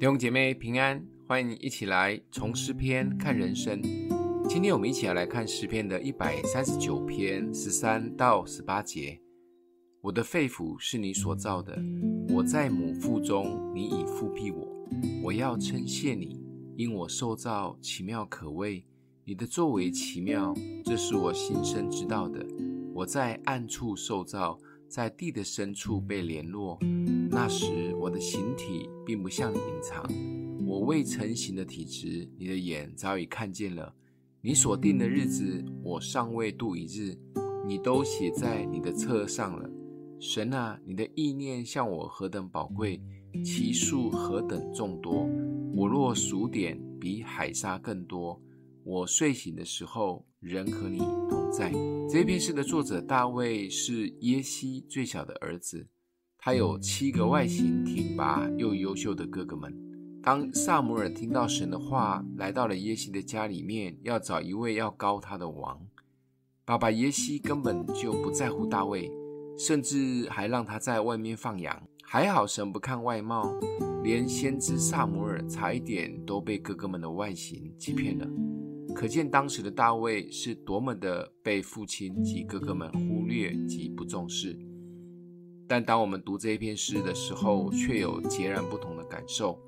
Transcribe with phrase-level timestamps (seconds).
[0.00, 3.82] 弟兄姐妹平安，欢迎一起来从诗篇看人生。
[4.48, 9.20] 今天我们一起来看诗篇的一百三十九篇十三到十八节。
[10.00, 11.78] 我的肺腑是你所造的，
[12.30, 14.66] 我在母腹中，你已覆庇我。
[15.22, 16.42] 我要称谢你，
[16.78, 18.82] 因我受造奇妙可畏，
[19.26, 22.42] 你的作为奇妙，这是我心生知道的。
[22.94, 24.58] 我在暗处受造，
[24.90, 26.76] 在地的深处被联络。
[27.30, 30.04] 那时我的形体并不向你隐藏，
[30.66, 33.94] 我未成形的体质，你的眼早已看见了。
[34.42, 37.16] 你所定的日子，我尚未度一日，
[37.68, 39.70] 你都写在你的册上了。
[40.18, 43.00] 神啊，你的意念向我何等宝贵，
[43.44, 45.28] 其数何等众多。
[45.72, 48.42] 我若数点，比海沙更多。
[48.82, 51.70] 我睡醒的时候，仍和你同在。
[52.12, 55.86] 这篇诗的作者大卫是耶西最小的儿子。
[56.36, 59.72] 他有七个外形挺拔又优秀的哥哥们。
[60.20, 65.80] 当撒母耳听到神的话，来到了耶西的家里面，要找一位要高他的王。
[66.64, 69.08] 爸爸耶西根本就不在乎大卫，
[69.56, 71.80] 甚至还让他在外面放羊。
[72.02, 73.54] 还好神不看外貌，
[74.02, 78.26] 连先知撒母耳差一点都被哥哥们的外形欺骗了。
[78.94, 84.58] 可见当时的大卫是多么的被父亲及哥哥们忽略及不重视。
[85.66, 89.58] 但当我们读这一篇诗的时候，却有截然不同的感受。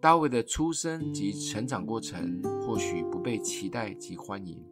[0.00, 4.62] 大卫的出生及成长过程或许不被期待及欢迎，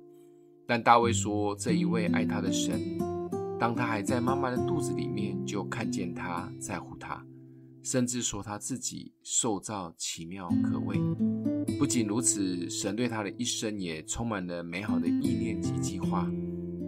[0.67, 2.99] 但大卫说，这一位爱他的神，
[3.59, 7.25] 当他还在妈妈的肚子里面就看见他，在乎他，
[7.83, 10.99] 甚至说他自己受造奇妙可畏。
[11.83, 16.31] 不仅如此，神对他的一生也充满了美好的意念及计划。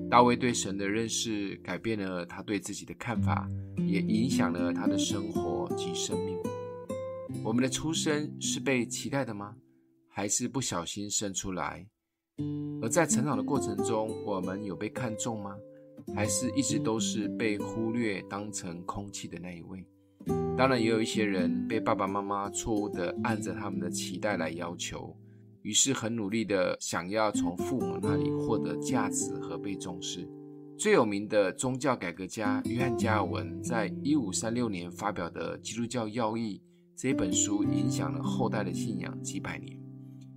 [0.08, 3.48] 大卫对神的认识改变了他对自己的看法，
[3.88, 6.38] 也影响了他的生活及生命。
[7.42, 9.56] 我们的出生是被期待的吗？
[10.08, 11.84] 还是不小心生出来？
[12.80, 15.56] 而在成长的过程中，我们有被看重吗？
[16.14, 19.84] 还是一直都是被忽略、当成空气的那一位？
[20.56, 25.14] 当然，也有一些人被爸爸妈妈错误地按着他们的期待来要求。
[25.62, 30.28] 于是很努力的想要从父母那里获得价值和被重视。
[30.78, 36.62] 最有名的宗教改革家约翰加尔文在一五三六年发表的《基督教要义》
[37.00, 39.76] 这本书，影响了后代的信仰几百年。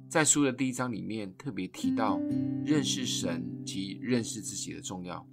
[0.09, 2.19] 在书的第一章里面特别提到
[2.65, 5.23] 认识神及认识自己的重要。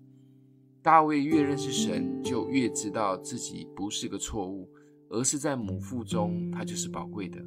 [0.85, 4.69] 大卫越认识神，就越知道自己不是个错误，
[5.09, 7.43] 而是在母腹中他就是宝贵的。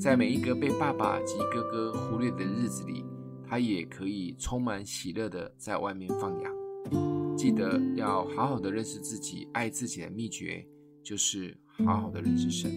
[0.00, 3.04] 在每一个被爸爸及哥哥忽略的日子里，
[3.46, 7.36] 他也可以充满喜乐的在外面放羊。
[7.36, 10.66] 记得要好好的认识自己，爱自己的秘诀
[11.02, 12.72] 就是好好的认识神。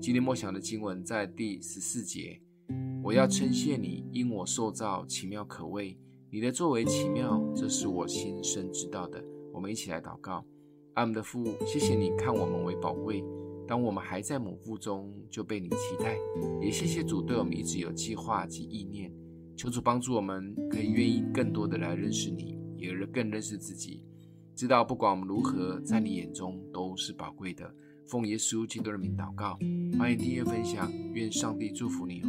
[0.00, 2.40] 今天默想的经文在第十四节，
[3.04, 5.98] 我要称谢你，因我受造奇妙可畏，
[6.30, 9.22] 你的作为奇妙，这是我心生知道的。
[9.62, 10.44] 我们一起来祷告，
[10.94, 13.22] 阿们的父，谢谢你看我们为宝贵。
[13.64, 16.16] 当我们还在母腹中就被你期待，
[16.60, 19.14] 也谢谢主对我们一直有计划及意念。
[19.56, 24.04] 求主帮助我们，可以愿意更多的来认识你，也更认识自己，
[24.56, 27.72] 知道不管我们如何，在你眼中都是宝贵的。
[28.08, 29.56] 奉耶稣基督的名祷告，
[29.96, 32.20] 欢迎订阅分享，愿上帝祝福你。